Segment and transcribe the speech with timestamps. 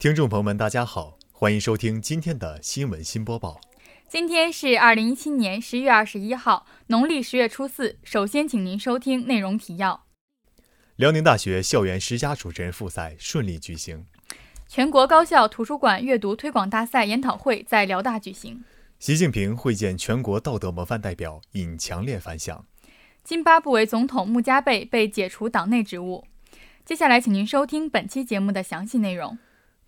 [0.00, 3.60] 听众朋友们，大家好，欢迎收听今天的新闻新播报。
[4.08, 7.98] 今天是二零一七年十月二十一号，农历十月初四。
[8.04, 10.04] 首先，请您收听内容提要：
[10.94, 14.04] 辽宁大学校园十佳主持人复赛顺利举行；
[14.68, 18.62] 全国高校图书馆阅读推广大赛研讨会在辽大举行；
[19.00, 22.64] 习近平会见全国道德模范代表，引强烈反响；
[23.24, 26.24] 津巴布韦总统穆加贝被解除党内职务。
[26.84, 29.36] 接下来，请您收听本期节目的详细内容。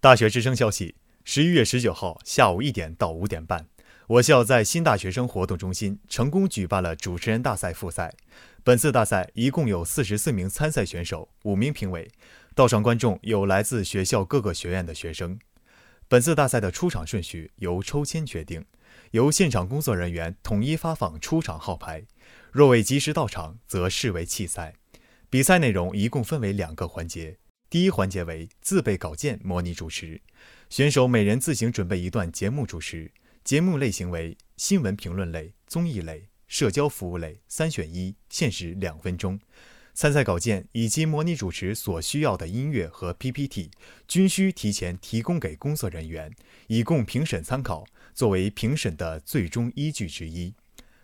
[0.00, 0.94] 大学之声消息：
[1.24, 3.66] 十一月十九号下午一点到五点半，
[4.06, 8.14] 我校在新大学生活动中心成功举办了主持人大赛复赛。
[8.62, 12.08] 本次大赛一共有四十四名参赛选手，五名评委，
[12.54, 15.36] 到场观众有来自学校各个学院的学生。
[16.06, 18.64] 本次大赛的出场顺序由抽签决定，
[19.10, 22.04] 由现场工作人员统一发放出场号牌，
[22.52, 24.74] 若未及时到场，则视为弃赛。
[25.28, 27.38] 比赛内容一共分为两个环节。
[27.70, 30.22] 第一环节为自备稿件模拟主持，
[30.70, 33.12] 选手每人自行准备一段节目主持，
[33.44, 39.38] 节目类型为新闻评论类、综艺类、社交服务类，三选一，限时两分钟。
[39.92, 43.70] 参赛稿件以及模拟主持所需要的音乐和 PPT
[44.06, 46.34] 均需提前提供给工作人员，
[46.68, 50.54] 以供评审参考，作为评审的最终依据之一。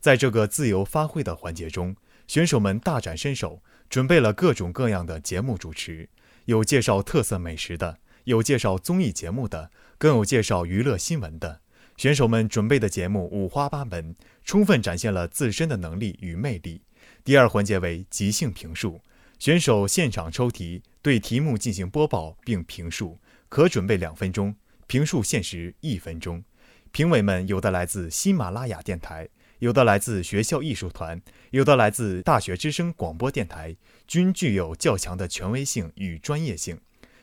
[0.00, 1.94] 在这个自由发挥的环节中，
[2.26, 6.08] 选手们大展身手，准备了各种各样的节目主持。
[6.46, 11.60] 有介绍特色美食的，有介绍综艺节目的，更有介绍娱乐新闻的。
[11.96, 16.82] 选手们准备的节目五花八门，充分展现了自身的能力与魅力。
[17.24, 19.00] 第二环节为即兴评述，
[19.40, 24.54] 选手现场抽题，对题目进行播报并评述，可准备两分钟，
[24.86, 26.44] 评述限时一分钟。
[26.92, 29.28] 评委们有的来自喜马拉雅电台。
[29.60, 33.76] 有的来自学校艺术团，有的来自大学之声广播电台，
[34.06, 36.78] 均具有较强的权威性与专业性。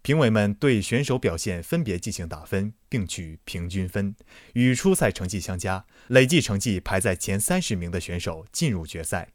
[0.00, 4.14] 评委们对选手表现分别进行打分，并取平均分，
[4.52, 9.30] 与初赛成绩相加，累计成绩排在前三十名的选手进入决赛。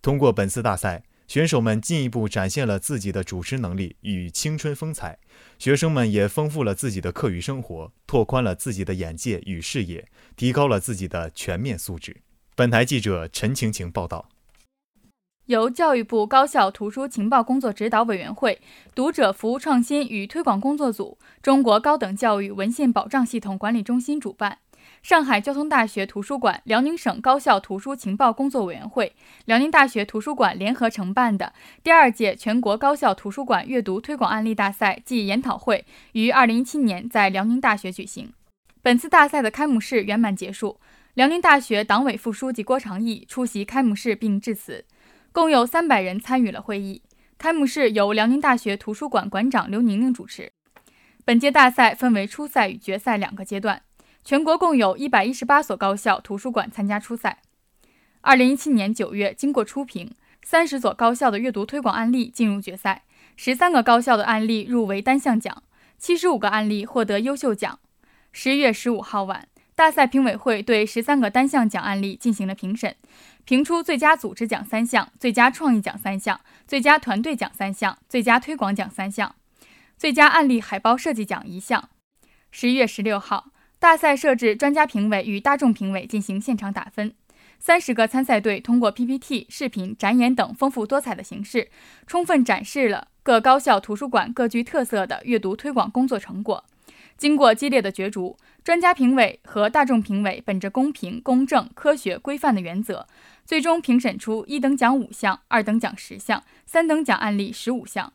[0.00, 5.18] 通过本次大赛，选手们进一步展现了自己的主持能力与青春风采，
[5.58, 12.18] 学生们也丰富了自己的课余生活，拓宽了自己的眼界与视野，提高了自己的全面素质。
[12.54, 14.28] 本台记者陈晴晴报道。
[15.46, 18.62] 由教育部高校图书情报工作指导委员会、
[18.94, 24.60] 读者服务创新与推广工作组、中国高等教育文献保障系统管理中心主办。
[25.02, 29.14] 上海交通大学图书馆、辽宁省高校图书情报工作委员会、
[29.44, 31.52] 辽宁大学图书馆联合承办的
[31.82, 38.32] 第二届全国高校图书馆阅读推广案例大赛暨研讨会于二零一七年在辽宁大学举行。
[38.82, 40.78] 本次大赛的开幕式圆满结束，
[41.14, 44.84] 辽宁大学党委副书记郭长义出席开幕式并致辞，
[45.32, 47.02] 共有三百人参与了会议。
[47.36, 50.52] 开幕式由辽宁大学图书馆馆长刘宁宁主持。
[51.24, 53.82] 本届大赛分为初赛与决赛两个阶段。
[54.24, 57.42] 全国共有一百一十八所高校图书馆参加初赛。
[58.22, 63.02] 二零一七年九月，经过初评，三十所高校的阅读推广案例进入决赛，
[63.36, 65.62] 十三个高校的案例入围单项奖，
[65.98, 67.78] 七十五个案例获得优秀奖。
[68.32, 72.96] 十一月十五号晚，大赛评委会对十三个单项奖案例进行了评审，
[73.44, 79.34] 评出最佳组织奖三项、最佳创意奖三项、最佳团队奖三项、最佳推广奖三项、
[79.98, 81.90] 最佳案例海报设计奖一项。
[82.50, 83.50] 十一月十六号。
[83.84, 87.12] 大赛设置专家评委与大众评委进行现场打分，
[87.58, 91.68] 三十个参赛队通过 PPT、视频、展演等丰富多彩的形式，
[92.06, 96.64] 充分展示了各高校图书馆各具特色的阅读推广工作成果。
[97.18, 103.06] 经过激烈的角逐，专家评委和大众评委本着公平、公正、科学、规范的原则，
[103.44, 108.14] 最终评审出一等奖五项、二等奖十项、三等奖案例十五项。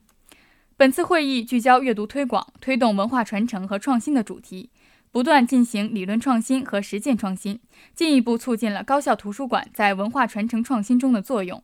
[0.75, 4.72] 本次会议聚焦阅读推广、推动文化传承和创新的主题。
[5.12, 7.59] 不断进行理论创新和实践创新，
[7.96, 11.64] 进一步促进了高校图书馆在文化传承创新中的作用，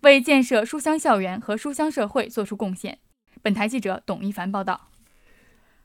[0.00, 2.98] 为建设书香校园和书香社会作出贡献。
[3.42, 4.88] 本台记者董一凡报道。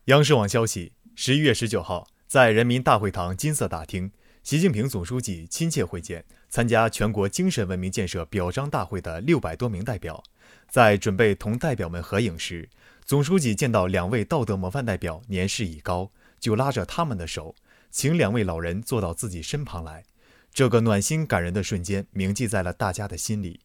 [0.06, 4.12] 央视网消息：十一月十九号，在人民大会堂金色大厅，
[4.42, 10.24] 习近平总书记亲切会见参加全国精神文明建设表彰大会的六百多名代表。
[10.70, 12.70] 在准备同代表们合影时，
[13.04, 16.10] 总书记见到两位道德模范代表年事已高。
[16.42, 17.56] 就拉着他们的手，
[17.90, 20.04] 请两位老人坐到自己身旁来。
[20.52, 23.62] 这个暖心感人的瞬间铭记在了大家的心里。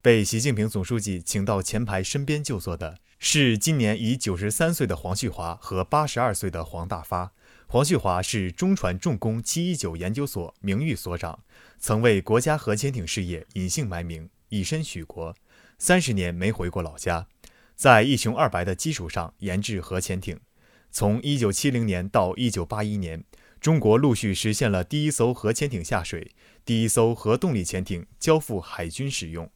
[0.00, 7.32] 被习近平总书记请到前排身边就坐的是今年已九十三岁的黄旭华和八十二岁的黄大发。
[7.66, 11.42] 黄旭华是中船重工七一九研究所名誉所长，
[11.78, 15.34] 曾为国家核潜艇事业隐姓埋名，以身许国，
[15.78, 17.26] 三十年没回过老家，
[17.74, 20.38] 在一穷二白的基础上研制核潜艇。
[20.94, 23.24] 从1970年到1981年，
[23.60, 26.30] 中国陆续实现了第一艘核潜艇下水，
[26.64, 29.50] 第一艘核动力潜艇交付海军使用，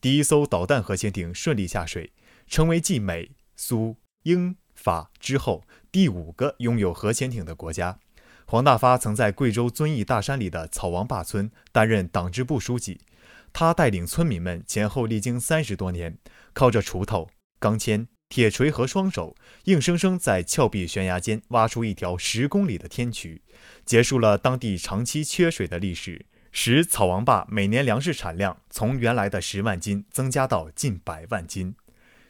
[0.00, 2.12] 第一艘导弹核潜艇顺利下水，
[2.46, 7.98] 成为继美、苏、英、法之后第五个拥有核潜艇的国家。
[8.46, 13.00] 黄大发曾在贵州遵义大山里的草王坝村担任党支部书记，
[13.52, 16.18] 他带领村民们前后历经三十多年，
[16.52, 18.06] 靠着锄头、钢钎。
[18.28, 23.42] 铁锤和双手，硬生生在峭壁悬崖间挖出一条十公里的天渠，
[23.84, 31.76] 结束了当地长期缺水的历史，使草王坝每年粮食产量从原来的十万斤增加到近百万斤。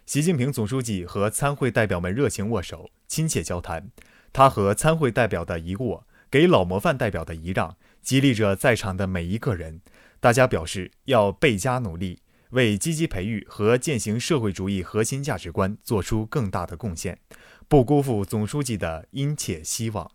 [0.05, 3.91] 习近平总书记和参会代表们热情握手，亲切交谈。
[4.31, 9.81] 他和参会代表的一握，给老模范代表的一让，激励着在场的每一个人。
[10.21, 12.19] 大家表示要倍加努力。
[12.55, 17.19] 为积极培育和践行社会主义核心价值观做出更大的贡献，
[17.67, 20.09] 不辜负总书记的殷切希望。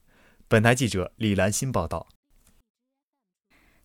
[0.48, 2.08] 本台记者李兰心报道。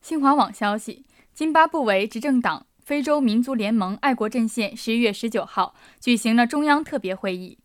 [0.01, 1.05] 新华网消息：
[1.35, 7.59] 津巴布韦执政党非洲民族联盟爱国阵线十一月十九号举行了中央特别会议，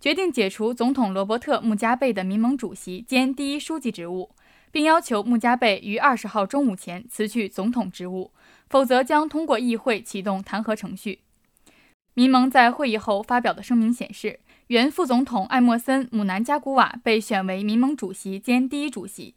[0.00, 4.34] 决定解除总统罗伯特·穆加贝的民盟主席兼第一书记职务，
[4.72, 8.32] 并要求穆加贝于二十号中午前辞去总统职务。
[8.72, 11.20] 否则将通过议会启动弹劾程序。
[12.14, 19.34] 民盟在会议后发表的声明显示，原副总统艾默森·姆南加古瓦被选为民盟主席兼第一主席。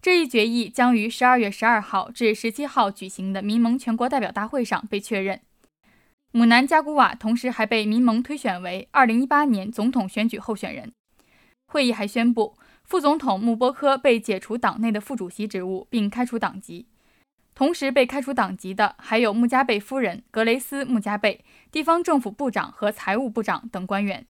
[0.00, 5.40] 这一决议将于十二月十二号至十七号举行的民盟全国代表大会上被确认。
[6.32, 10.90] 姆南加古瓦同时还被民盟推选为二零一八年总统选举候选人。
[11.68, 16.86] 会议还宣布，副总统穆波科被解除党内的副主席职务，并开除党籍。
[17.54, 24.24] 同时被开除党籍的还有穆加贝夫人格雷斯·穆加贝、地方政府部长和财务部长等官员。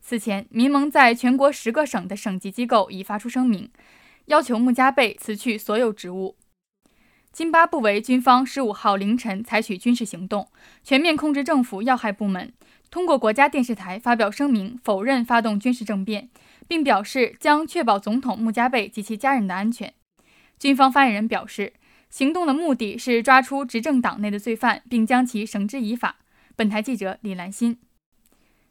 [0.00, 3.70] 此前，民盟在全国十个省的省级机构已发出声明，
[4.26, 6.36] 要求穆加贝辞去所有职务。
[7.30, 10.48] 津巴布韦军方十五号凌晨采取军事行动，
[10.82, 12.54] 全面控制政府要害部门，
[12.90, 16.30] 通过国家电视台发表声明，否认发动军事政变，
[16.66, 19.92] 并表示将确保总统穆加贝及其家人的安全。
[20.58, 21.74] 军方发言人表示。
[22.10, 26.16] 行动的目的是抓出执政党内的罪犯，并将其绳之以法。
[26.54, 27.78] 本台记者李兰心。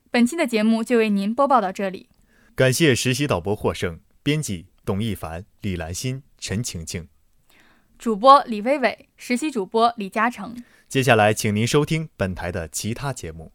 [0.10, 2.10] 本期的节目就为您播报到这里，
[2.56, 7.08] 感谢实习导播获胜，编辑董一凡、李兰心、陈晴晴，
[8.00, 10.56] 主播李薇薇，实习主播李嘉诚。
[10.88, 13.52] 接下来，请您收听本台的其他节目。